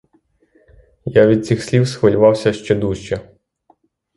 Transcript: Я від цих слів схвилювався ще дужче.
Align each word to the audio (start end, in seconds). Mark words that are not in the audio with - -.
Я 1.05 1.27
від 1.27 1.45
цих 1.45 1.63
слів 1.63 1.87
схвилювався 1.87 2.53
ще 2.53 2.75
дужче. 2.75 3.29